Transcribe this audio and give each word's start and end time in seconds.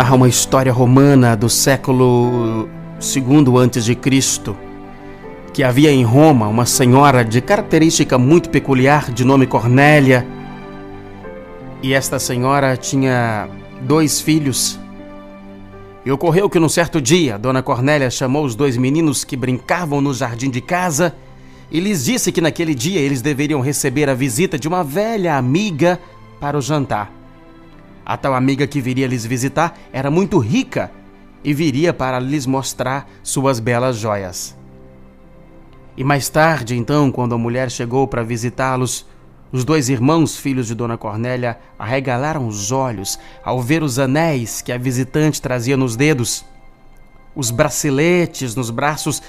narra 0.00 0.16
uma 0.16 0.30
história 0.30 0.72
romana 0.72 1.36
do 1.36 1.50
século 1.50 2.70
II 3.02 3.44
a.C., 3.58 4.54
que 5.52 5.62
havia 5.62 5.92
em 5.92 6.02
Roma 6.02 6.48
uma 6.48 6.64
senhora 6.64 7.22
de 7.22 7.42
característica 7.42 8.16
muito 8.16 8.48
peculiar, 8.48 9.12
de 9.12 9.26
nome 9.26 9.46
Cornélia. 9.46 10.26
E 11.82 11.92
esta 11.92 12.18
senhora 12.18 12.78
tinha 12.78 13.46
dois 13.82 14.22
filhos. 14.22 14.80
E 16.02 16.10
ocorreu 16.10 16.48
que 16.48 16.58
num 16.58 16.70
certo 16.70 16.98
dia, 16.98 17.38
Dona 17.38 17.62
Cornélia 17.62 18.10
chamou 18.10 18.46
os 18.46 18.54
dois 18.54 18.78
meninos 18.78 19.22
que 19.22 19.36
brincavam 19.36 20.00
no 20.00 20.14
jardim 20.14 20.48
de 20.48 20.62
casa 20.62 21.14
e 21.70 21.78
lhes 21.78 22.06
disse 22.06 22.32
que 22.32 22.40
naquele 22.40 22.74
dia 22.74 23.00
eles 23.00 23.20
deveriam 23.20 23.60
receber 23.60 24.08
a 24.08 24.14
visita 24.14 24.58
de 24.58 24.66
uma 24.66 24.82
velha 24.82 25.36
amiga 25.36 26.00
para 26.40 26.56
o 26.56 26.62
jantar. 26.62 27.19
A 28.04 28.16
tal 28.16 28.34
amiga 28.34 28.66
que 28.66 28.80
viria 28.80 29.06
lhes 29.06 29.24
visitar 29.24 29.78
era 29.92 30.10
muito 30.10 30.38
rica 30.38 30.90
e 31.44 31.54
viria 31.54 31.92
para 31.92 32.18
lhes 32.18 32.46
mostrar 32.46 33.08
suas 33.22 33.60
belas 33.60 33.96
joias. 33.96 34.56
E 35.96 36.04
mais 36.04 36.28
tarde, 36.28 36.76
então, 36.76 37.10
quando 37.10 37.34
a 37.34 37.38
mulher 37.38 37.70
chegou 37.70 38.06
para 38.06 38.22
visitá-los, 38.22 39.06
os 39.52 39.64
dois 39.64 39.88
irmãos, 39.88 40.36
filhos 40.36 40.66
de 40.66 40.74
Dona 40.74 40.96
Cornélia, 40.96 41.58
arregalaram 41.78 42.46
os 42.46 42.70
olhos 42.70 43.18
ao 43.44 43.60
ver 43.60 43.82
os 43.82 43.98
anéis 43.98 44.62
que 44.62 44.72
a 44.72 44.78
visitante 44.78 45.42
trazia 45.42 45.76
nos 45.76 45.96
dedos, 45.96 46.44
os 47.34 47.50
braceletes 47.50 48.54
nos 48.54 48.70
braços, 48.70 49.20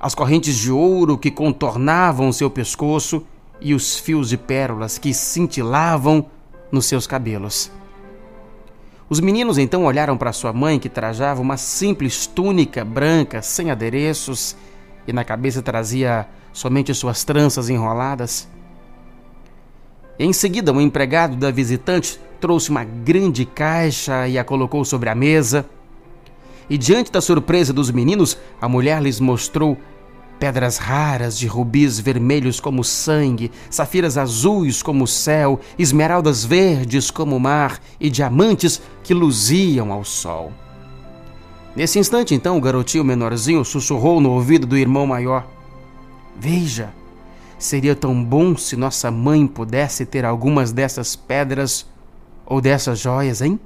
as 0.00 0.14
correntes 0.14 0.56
de 0.56 0.70
ouro 0.70 1.18
que 1.18 1.30
contornavam 1.30 2.32
seu 2.32 2.48
pescoço 2.48 3.26
e 3.60 3.74
os 3.74 3.98
fios 3.98 4.28
de 4.28 4.36
pérolas 4.36 4.96
que 4.96 5.12
cintilavam 5.12 6.26
nos 6.70 6.86
seus 6.86 7.06
cabelos. 7.06 7.70
Os 9.10 9.20
meninos 9.20 9.56
então 9.56 9.84
olharam 9.84 10.18
para 10.18 10.32
sua 10.32 10.52
mãe, 10.52 10.78
que 10.78 10.88
trajava 10.88 11.40
uma 11.40 11.56
simples 11.56 12.26
túnica 12.26 12.84
branca, 12.84 13.40
sem 13.40 13.70
adereços, 13.70 14.54
e 15.06 15.12
na 15.12 15.24
cabeça 15.24 15.62
trazia 15.62 16.26
somente 16.52 16.92
suas 16.92 17.24
tranças 17.24 17.70
enroladas. 17.70 18.46
Em 20.18 20.32
seguida, 20.32 20.72
um 20.72 20.80
empregado 20.80 21.36
da 21.36 21.50
visitante 21.50 22.20
trouxe 22.38 22.68
uma 22.68 22.84
grande 22.84 23.46
caixa 23.46 24.28
e 24.28 24.38
a 24.38 24.44
colocou 24.44 24.84
sobre 24.84 25.08
a 25.08 25.14
mesa. 25.14 25.64
E 26.68 26.76
diante 26.76 27.10
da 27.10 27.22
surpresa 27.22 27.72
dos 27.72 27.90
meninos, 27.90 28.36
a 28.60 28.68
mulher 28.68 29.00
lhes 29.00 29.20
mostrou 29.20 29.78
pedras 30.38 30.78
raras 30.78 31.38
de 31.38 31.46
rubis 31.46 31.98
vermelhos 31.98 32.60
como 32.60 32.84
sangue, 32.84 33.50
safiras 33.68 34.16
azuis 34.16 34.82
como 34.82 35.04
o 35.04 35.08
céu, 35.08 35.60
esmeraldas 35.78 36.44
verdes 36.44 37.10
como 37.10 37.36
o 37.36 37.40
mar 37.40 37.80
e 38.00 38.08
diamantes 38.08 38.80
que 39.02 39.12
luziam 39.12 39.92
ao 39.92 40.04
sol. 40.04 40.52
Nesse 41.74 41.98
instante, 41.98 42.34
então, 42.34 42.56
o 42.56 42.60
garotinho 42.60 43.04
menorzinho 43.04 43.64
sussurrou 43.64 44.20
no 44.20 44.30
ouvido 44.30 44.66
do 44.66 44.76
irmão 44.76 45.06
maior: 45.06 45.46
Veja, 46.36 46.90
seria 47.58 47.94
tão 47.94 48.24
bom 48.24 48.56
se 48.56 48.76
nossa 48.76 49.10
mãe 49.10 49.46
pudesse 49.46 50.06
ter 50.06 50.24
algumas 50.24 50.72
dessas 50.72 51.14
pedras 51.14 51.86
ou 52.46 52.60
dessas 52.60 52.98
joias, 52.98 53.42
hein? 53.42 53.60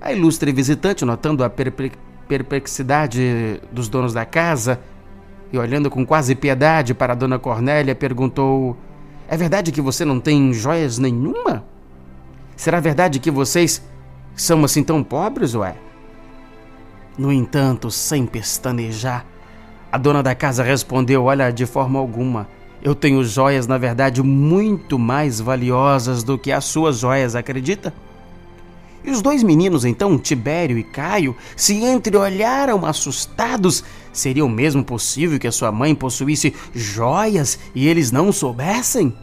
A 0.00 0.12
ilustre 0.12 0.52
visitante, 0.52 1.04
notando 1.04 1.42
a 1.42 1.50
perplexidade 1.50 3.60
dos 3.72 3.88
donos 3.88 4.12
da 4.12 4.24
casa, 4.24 4.80
e 5.52 5.58
olhando 5.58 5.90
com 5.90 6.04
quase 6.04 6.34
piedade 6.34 6.94
para 6.94 7.14
dona 7.14 7.38
Cornélia, 7.38 7.94
perguntou: 7.94 8.76
É 9.28 9.36
verdade 9.36 9.72
que 9.72 9.80
você 9.80 10.04
não 10.04 10.20
tem 10.20 10.52
joias 10.52 10.98
nenhuma? 10.98 11.64
Será 12.56 12.80
verdade 12.80 13.18
que 13.20 13.30
vocês 13.30 13.82
são 14.34 14.64
assim 14.64 14.82
tão 14.82 15.02
pobres, 15.02 15.54
ué? 15.54 15.76
No 17.18 17.32
entanto, 17.32 17.90
sem 17.90 18.26
pestanejar, 18.26 19.24
a 19.90 19.98
dona 19.98 20.22
da 20.22 20.34
casa 20.34 20.62
respondeu: 20.62 21.24
Olha, 21.24 21.50
de 21.50 21.66
forma 21.66 21.98
alguma. 21.98 22.48
Eu 22.82 22.94
tenho 22.94 23.24
joias, 23.24 23.66
na 23.66 23.78
verdade, 23.78 24.22
muito 24.22 24.98
mais 24.98 25.40
valiosas 25.40 26.22
do 26.22 26.38
que 26.38 26.52
as 26.52 26.64
suas 26.64 26.98
joias, 26.98 27.34
acredita? 27.34 27.92
E 29.06 29.10
os 29.10 29.22
dois 29.22 29.44
meninos, 29.44 29.84
então, 29.84 30.18
Tibério 30.18 30.76
e 30.76 30.82
Caio, 30.82 31.36
se 31.56 31.74
entreolharam 31.74 32.84
assustados. 32.84 33.84
Seria 34.12 34.44
o 34.44 34.48
mesmo 34.48 34.84
possível 34.84 35.38
que 35.38 35.46
a 35.46 35.52
sua 35.52 35.70
mãe 35.70 35.94
possuísse 35.94 36.52
joias 36.74 37.56
e 37.72 37.86
eles 37.86 38.10
não 38.10 38.32
soubessem? 38.32 39.14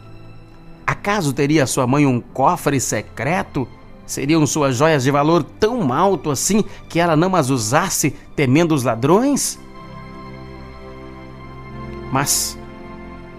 Acaso 0.86 1.34
teria 1.34 1.64
a 1.64 1.66
sua 1.66 1.86
mãe 1.86 2.06
um 2.06 2.18
cofre 2.18 2.80
secreto? 2.80 3.68
Seriam 4.06 4.46
suas 4.46 4.76
joias 4.76 5.02
de 5.02 5.10
valor 5.10 5.42
tão 5.42 5.92
alto 5.92 6.30
assim 6.30 6.64
que 6.88 6.98
ela 6.98 7.14
não 7.14 7.36
as 7.36 7.50
usasse 7.50 8.10
temendo 8.34 8.74
os 8.74 8.84
ladrões? 8.84 9.58
Mas 12.10 12.56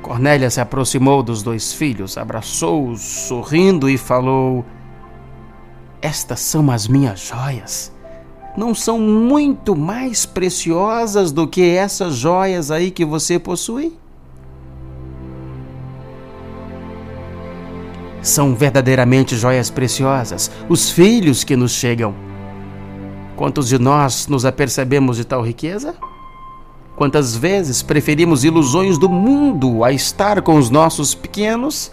Cornélia 0.02 0.50
se 0.52 0.62
aproximou 0.62 1.24
dos 1.24 1.42
dois 1.42 1.74
filhos, 1.74 2.18
abraçou-os, 2.18 3.02
sorrindo 3.02 3.90
e 3.90 3.98
falou: 3.98 4.66
estas 6.06 6.40
são 6.40 6.70
as 6.70 6.88
minhas 6.88 7.20
joias. 7.20 7.92
Não 8.56 8.76
são 8.76 9.00
muito 9.00 9.76
mais 9.76 10.24
preciosas 10.24 11.32
do 11.32 11.48
que 11.48 11.76
essas 11.76 12.16
joias 12.16 12.70
aí 12.70 12.92
que 12.92 13.04
você 13.04 13.40
possui? 13.40 13.98
São 18.22 18.54
verdadeiramente 18.54 19.36
joias 19.36 19.72
preciosas, 19.72 20.52
os 20.70 20.92
filhos 20.92 21.44
que 21.44 21.56
nos 21.56 21.72
chegam. 21.72 22.14
Quantos 23.36 23.68
de 23.68 23.80
nós 23.80 24.28
nos 24.28 24.46
apercebemos 24.46 25.18
de 25.18 25.26
tal 25.26 25.42
riqueza? 25.42 25.96
Quantas 26.96 27.36
vezes 27.36 27.82
preferimos 27.82 28.44
ilusões 28.44 29.00
do 29.00 29.10
mundo 29.10 29.84
a 29.84 29.92
estar 29.92 30.44
com 30.44 30.56
os 30.56 30.70
nossos 30.70 31.16
pequenos? 31.16 31.92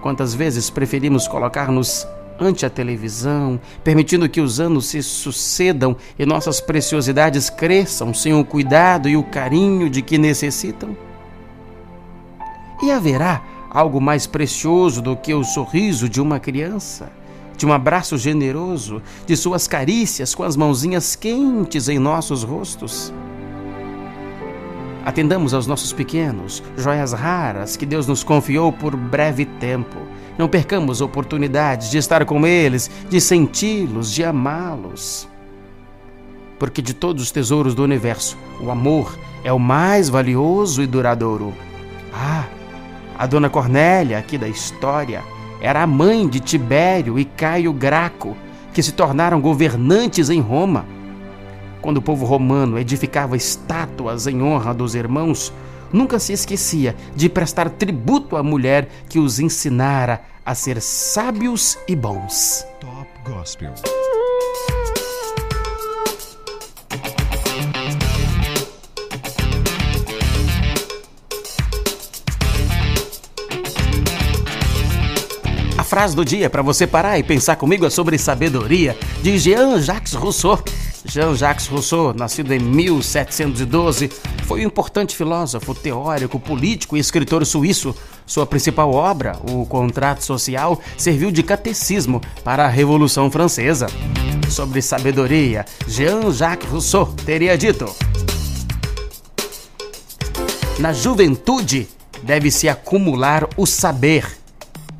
Quantas 0.00 0.32
vezes 0.32 0.70
preferimos 0.70 1.26
colocar-nos 1.26 2.06
ante 2.38 2.66
a 2.66 2.70
televisão, 2.70 3.60
permitindo 3.82 4.28
que 4.28 4.40
os 4.40 4.60
anos 4.60 4.86
se 4.86 5.02
sucedam 5.02 5.96
e 6.18 6.26
nossas 6.26 6.60
preciosidades 6.60 7.48
cresçam 7.48 8.12
sem 8.12 8.34
o 8.34 8.44
cuidado 8.44 9.08
e 9.08 9.16
o 9.16 9.22
carinho 9.22 9.88
de 9.88 10.02
que 10.02 10.18
necessitam? 10.18 10.96
E 12.82 12.90
haverá 12.90 13.42
algo 13.70 14.00
mais 14.00 14.26
precioso 14.26 15.00
do 15.00 15.16
que 15.16 15.32
o 15.32 15.44
sorriso 15.44 16.08
de 16.08 16.20
uma 16.20 16.38
criança? 16.38 17.10
De 17.56 17.64
um 17.64 17.72
abraço 17.72 18.18
generoso, 18.18 19.00
de 19.26 19.36
suas 19.36 19.68
carícias 19.68 20.34
com 20.34 20.42
as 20.42 20.56
mãozinhas 20.56 21.14
quentes 21.14 21.88
em 21.88 21.98
nossos 21.98 22.42
rostos? 22.42 23.12
Atendamos 25.04 25.52
aos 25.52 25.66
nossos 25.66 25.92
pequenos, 25.92 26.62
joias 26.76 27.12
raras 27.12 27.76
que 27.76 27.84
Deus 27.84 28.06
nos 28.06 28.24
confiou 28.24 28.72
por 28.72 28.96
breve 28.96 29.44
tempo 29.44 29.98
não 30.36 30.48
percamos 30.48 31.00
oportunidades 31.00 31.90
de 31.90 31.98
estar 31.98 32.24
com 32.24 32.46
eles, 32.46 32.90
de 33.08 33.20
senti-los, 33.20 34.10
de 34.12 34.24
amá-los. 34.24 35.28
Porque 36.58 36.82
de 36.82 36.92
todos 36.92 37.22
os 37.22 37.30
tesouros 37.30 37.74
do 37.74 37.84
universo, 37.84 38.36
o 38.60 38.70
amor 38.70 39.16
é 39.44 39.52
o 39.52 39.58
mais 39.58 40.08
valioso 40.08 40.82
e 40.82 40.86
duradouro. 40.86 41.54
Ah, 42.12 42.46
a 43.16 43.26
dona 43.26 43.48
Cornélia, 43.48 44.18
aqui 44.18 44.36
da 44.36 44.48
história, 44.48 45.22
era 45.60 45.82
a 45.82 45.86
mãe 45.86 46.26
de 46.26 46.40
Tibério 46.40 47.18
e 47.18 47.24
Caio 47.24 47.72
Graco, 47.72 48.36
que 48.72 48.82
se 48.82 48.92
tornaram 48.92 49.40
governantes 49.40 50.30
em 50.30 50.40
Roma. 50.40 50.84
Quando 51.84 51.98
o 51.98 52.02
povo 52.02 52.24
romano 52.24 52.78
edificava 52.78 53.36
estátuas 53.36 54.26
em 54.26 54.42
honra 54.42 54.72
dos 54.72 54.94
irmãos, 54.94 55.52
nunca 55.92 56.18
se 56.18 56.32
esquecia 56.32 56.96
de 57.14 57.28
prestar 57.28 57.68
tributo 57.68 58.38
à 58.38 58.42
mulher 58.42 58.88
que 59.06 59.18
os 59.18 59.38
ensinara 59.38 60.22
a 60.46 60.54
ser 60.54 60.80
sábios 60.80 61.76
e 61.86 61.94
bons. 61.94 62.66
Top 62.80 63.06
Gospel. 63.30 63.74
A 75.76 75.84
frase 75.84 76.16
do 76.16 76.24
dia 76.24 76.48
para 76.48 76.62
você 76.62 76.86
parar 76.86 77.18
e 77.18 77.22
pensar 77.22 77.56
comigo 77.56 77.84
é 77.84 77.90
sobre 77.90 78.16
sabedoria 78.16 78.96
de 79.22 79.36
Jean-Jacques 79.36 80.14
Rousseau. 80.14 80.58
Jean-Jacques 81.04 81.66
Rousseau, 81.68 82.14
nascido 82.14 82.52
em 82.52 82.58
1712, 82.58 84.08
foi 84.44 84.60
um 84.60 84.66
importante 84.66 85.14
filósofo, 85.14 85.74
teórico, 85.74 86.40
político 86.40 86.96
e 86.96 87.00
escritor 87.00 87.44
suíço. 87.44 87.94
Sua 88.26 88.46
principal 88.46 88.90
obra, 88.90 89.38
O 89.42 89.66
Contrato 89.66 90.24
Social, 90.24 90.80
serviu 90.96 91.30
de 91.30 91.42
catecismo 91.42 92.22
para 92.42 92.64
a 92.64 92.68
Revolução 92.68 93.30
Francesa. 93.30 93.86
Sobre 94.48 94.80
sabedoria, 94.80 95.66
Jean-Jacques 95.86 96.68
Rousseau 96.70 97.06
teria 97.24 97.56
dito: 97.58 97.94
Na 100.78 100.92
juventude 100.92 101.88
deve-se 102.22 102.68
acumular 102.68 103.46
o 103.56 103.66
saber, 103.66 104.38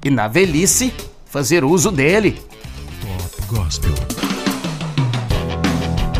e 0.04 0.10
na 0.10 0.28
velhice 0.28 0.92
fazer 1.24 1.64
uso 1.64 1.90
dele. 1.90 2.40
Top 3.00 3.46
Gospel. 3.46 4.03